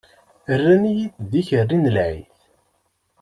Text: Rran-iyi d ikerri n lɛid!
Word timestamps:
Rran-iyi 0.57 1.05
d 1.29 1.31
ikerri 1.41 1.77
n 1.77 1.91
lɛid! 1.95 2.37